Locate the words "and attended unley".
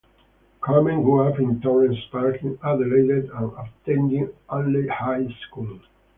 3.35-4.89